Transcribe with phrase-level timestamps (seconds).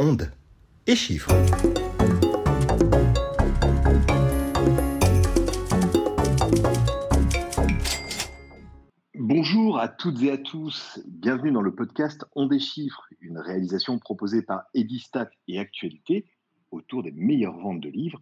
[0.00, 0.32] ondes
[0.86, 1.30] et chiffres.
[9.14, 13.98] Bonjour à toutes et à tous, bienvenue dans le podcast On des chiffres, une réalisation
[13.98, 16.24] proposée par Edistat et Actualité
[16.70, 18.20] autour des meilleures ventes de livres.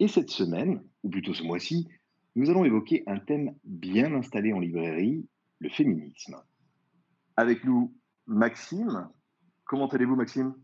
[0.00, 1.88] Et cette semaine, ou plutôt ce mois-ci,
[2.34, 5.28] nous allons évoquer un thème bien installé en librairie,
[5.60, 6.36] le féminisme.
[7.36, 7.94] Avec nous,
[8.26, 9.08] Maxime.
[9.64, 10.54] Comment allez-vous, Maxime?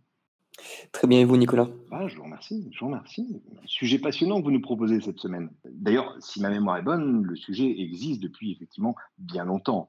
[0.93, 1.69] Très bien, et vous, Nicolas?
[1.91, 3.43] Ah, Je vous remercie, je vous remercie.
[3.67, 5.51] Sujet passionnant que vous nous proposez cette semaine.
[5.65, 9.89] D'ailleurs, si ma mémoire est bonne, le sujet existe depuis effectivement bien longtemps.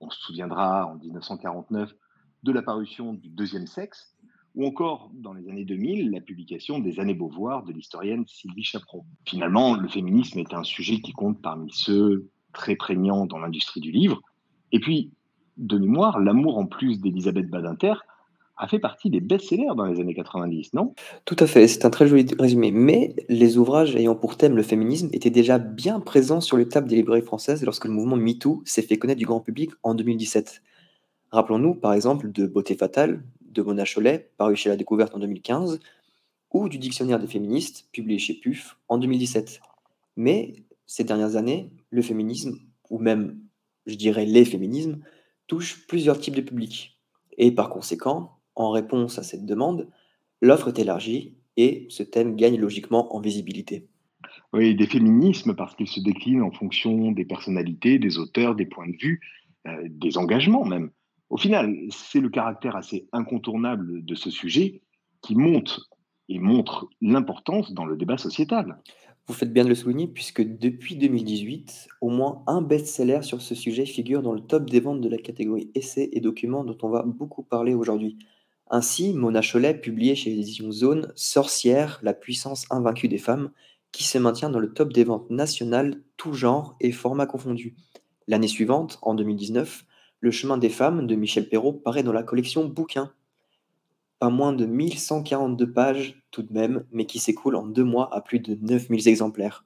[0.00, 1.94] On se souviendra en 1949
[2.42, 4.14] de la parution du Deuxième Sexe,
[4.54, 9.04] ou encore dans les années 2000, la publication des Années Beauvoir de l'historienne Sylvie Chaperon.
[9.26, 13.90] Finalement, le féminisme est un sujet qui compte parmi ceux très prégnants dans l'industrie du
[13.90, 14.22] livre.
[14.72, 15.12] Et puis,
[15.58, 17.94] de mémoire, L'amour en plus d'Elisabeth Badinter
[18.56, 20.94] a fait partie des best-sellers dans les années 90, non?
[21.24, 22.70] Tout à fait, c'est un très joli résumé.
[22.70, 26.88] Mais les ouvrages ayant pour thème le féminisme étaient déjà bien présents sur les tables
[26.88, 30.62] des librairies françaises lorsque le mouvement MeToo s'est fait connaître du grand public en 2017.
[31.30, 35.80] Rappelons-nous par exemple de Beauté fatale de Mona Cholet, paru chez La Découverte en 2015,
[36.52, 39.60] ou du Dictionnaire des féministes, publié chez PUF en 2017.
[40.16, 40.54] Mais
[40.86, 42.58] ces dernières années, le féminisme,
[42.88, 43.38] ou même,
[43.86, 45.00] je dirais, les féminismes,
[45.46, 46.98] touchent plusieurs types de publics.
[47.36, 49.88] Et par conséquent, en réponse à cette demande,
[50.40, 53.88] l'offre est élargie et ce thème gagne logiquement en visibilité.
[54.52, 58.88] Oui, des féminismes parce qu'ils se déclinent en fonction des personnalités, des auteurs, des points
[58.88, 59.20] de vue,
[59.66, 60.90] euh, des engagements même.
[61.30, 64.82] Au final, c'est le caractère assez incontournable de ce sujet
[65.22, 65.80] qui monte
[66.28, 68.78] et montre l'importance dans le débat sociétal.
[69.26, 73.56] Vous faites bien de le souligner puisque depuis 2018, au moins un best-seller sur ce
[73.56, 76.88] sujet figure dans le top des ventes de la catégorie essais et documents dont on
[76.88, 78.18] va beaucoup parler aujourd'hui.
[78.68, 83.50] Ainsi, Mona Cholet publiait chez les Zone Sorcière, la puissance invaincue des femmes,
[83.92, 87.76] qui se maintient dans le top des ventes nationales, tout genre et formats confondus.
[88.26, 89.84] L'année suivante, en 2019,
[90.20, 93.12] Le chemin des femmes de Michel Perrault paraît dans la collection Bouquins.
[94.18, 98.22] Pas moins de 1142 pages tout de même, mais qui s'écoule en deux mois à
[98.22, 99.64] plus de 9000 exemplaires.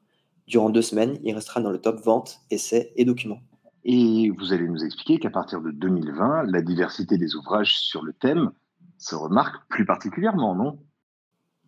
[0.49, 3.41] Durant deux semaines, il restera dans le top vente, essais et documents.
[3.85, 8.13] Et vous allez nous expliquer qu'à partir de 2020, la diversité des ouvrages sur le
[8.13, 8.51] thème
[9.01, 10.79] se remarque plus particulièrement, non?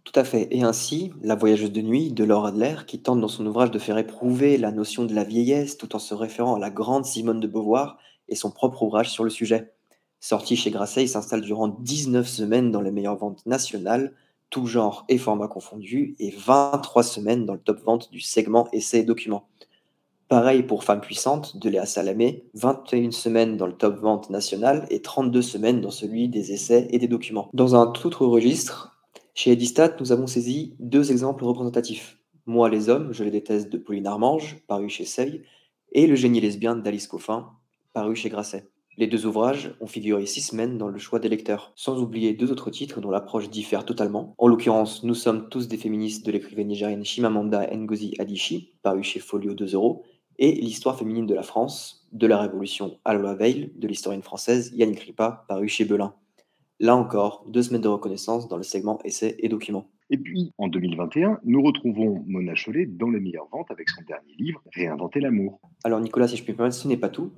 [0.04, 0.48] Tout à fait.
[0.50, 3.78] Et ainsi, La voyageuse de nuit de Laura Adler, qui tente dans son ouvrage de
[3.78, 7.40] faire éprouver la notion de la vieillesse tout en se référant à la grande Simone
[7.40, 7.98] de Beauvoir
[8.28, 9.72] et son propre ouvrage sur le sujet.
[10.20, 14.14] Sorti chez Grasset, il s'installe durant 19 semaines dans les meilleures ventes nationales,
[14.50, 19.00] tout genre et format confondus, et 23 semaines dans le top vente du segment essais
[19.00, 19.48] et documents.
[20.32, 25.02] Pareil pour Femmes puissantes de Léa Salamé, 21 semaines dans le top vente national et
[25.02, 27.50] 32 semaines dans celui des essais et des documents.
[27.52, 28.96] Dans un tout autre registre,
[29.34, 32.16] chez Edistat, nous avons saisi deux exemples représentatifs.
[32.46, 35.42] Moi les hommes, je les déteste de Pauline Armange, paru chez Seuil,
[35.92, 37.50] et Le génie lesbien d'Alice Coffin,
[37.92, 38.70] paru chez Grasset.
[38.96, 42.52] Les deux ouvrages ont figuré six semaines dans le choix des lecteurs, sans oublier deux
[42.52, 44.34] autres titres dont l'approche diffère totalement.
[44.38, 49.18] En l'occurrence, Nous sommes tous des féministes de l'écrivaine nigérienne Shimamanda Ngozi Adichie, paru chez
[49.20, 50.04] Folio 2 euros,
[50.42, 54.72] et L'histoire féminine de la France, de la Révolution à la Veil, de l'historienne française
[54.74, 56.14] Yannick Ripa, paru chez Belin.
[56.80, 59.88] Là encore, deux semaines de reconnaissance dans le segment Essais et documents.
[60.10, 64.34] Et puis, en 2021, nous retrouvons Mona Chollet dans les meilleures ventes avec son dernier
[64.36, 65.60] livre, Réinventer l'amour.
[65.84, 67.30] Alors Nicolas, si je puis me permettre, ce n'est pas tout.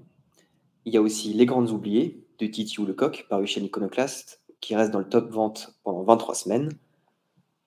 [0.87, 4.93] Il y a aussi Les Grandes Oubliées de Titiou Lecoq, paru chez l'Iconoclaste, qui reste
[4.93, 6.71] dans le top vente pendant 23 semaines.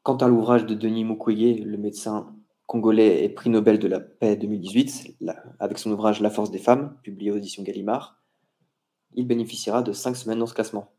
[0.01, 2.35] Quant à l'ouvrage de Denis Mukwege, le médecin
[2.67, 5.17] congolais et prix Nobel de la paix 2018,
[5.59, 8.21] avec son ouvrage La force des femmes, publié aux éditions Gallimard,
[9.15, 10.93] il bénéficiera de 5 semaines dans ce classement.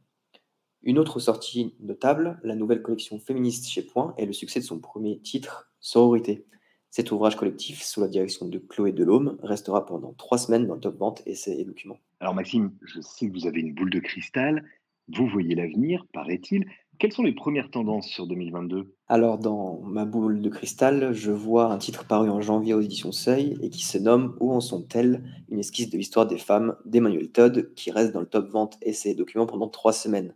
[0.82, 4.78] Une autre sortie notable, la nouvelle collection féministe chez Point, est le succès de son
[4.78, 6.46] premier titre, Sororité.
[6.90, 10.80] Cet ouvrage collectif, sous la direction de Chloé Delhomme, restera pendant trois semaines dans le
[10.80, 11.98] top vente, essais et documents.
[12.18, 14.64] Alors Maxime, je sais que vous avez une boule de cristal,
[15.08, 16.66] vous voyez l'avenir, paraît-il.
[16.98, 21.70] Quelles sont les premières tendances sur 2022 Alors, dans ma boule de cristal, je vois
[21.70, 25.22] un titre paru en janvier aux éditions Seuil et qui se nomme Où en sont-elles?
[25.49, 29.14] Une esquisse de l'histoire des femmes d'Emmanuel Todd qui reste dans le top vente et
[29.14, 30.34] documents pendant trois semaines.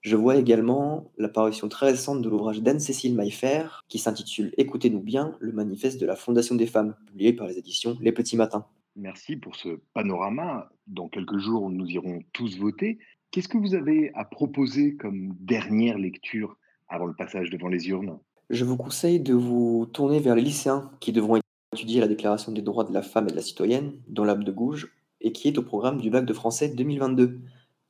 [0.00, 5.52] Je vois également l'apparition très récente de l'ouvrage d'Anne-Cécile Maillefer qui s'intitule Écoutez-nous bien, le
[5.52, 8.66] manifeste de la Fondation des femmes, publié par les éditions Les Petits Matins.
[8.96, 10.70] Merci pour ce panorama.
[10.88, 12.98] Dans quelques jours, nous irons tous voter.
[13.34, 16.56] Qu'est-ce que vous avez à proposer comme dernière lecture
[16.88, 20.92] avant le passage devant les urnes Je vous conseille de vous tourner vers les lycéens
[21.00, 21.40] qui devront
[21.72, 24.52] étudier la Déclaration des droits de la femme et de la citoyenne, dont l'âme de
[24.52, 24.86] gauche,
[25.20, 27.40] et qui est au programme du bac de français 2022.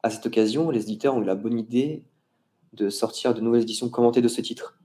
[0.03, 2.07] À cette occasion, les éditeurs ont eu la bonne idée
[2.73, 4.79] de sortir de nouvelles éditions commentées de ce titre.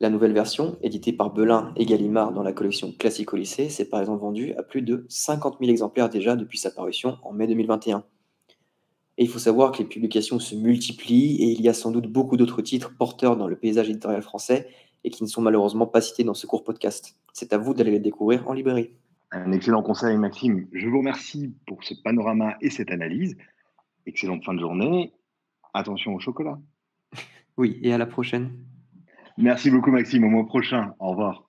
[0.00, 3.90] La nouvelle version, éditée par Belin et Gallimard dans la collection Classique au lycée, s'est
[3.90, 7.46] par exemple vendue à plus de 50 000 exemplaires déjà depuis sa parution en mai
[7.46, 8.02] 2021.
[9.16, 12.06] Et il faut savoir que les publications se multiplient et il y a sans doute
[12.06, 14.68] beaucoup d'autres titres porteurs dans le paysage éditorial français
[15.04, 17.16] et qui ne sont malheureusement pas cités dans ce court podcast.
[17.32, 18.90] C'est à vous d'aller les découvrir en librairie.
[19.30, 20.66] Un excellent conseil, Maxime.
[20.72, 23.36] Je vous remercie pour ce panorama et cette analyse.
[24.06, 25.12] Excellente fin de journée.
[25.74, 26.58] Attention au chocolat.
[27.56, 28.52] Oui, et à la prochaine.
[29.36, 30.24] Merci beaucoup, Maxime.
[30.24, 30.94] Au mois prochain.
[30.98, 31.48] Au revoir.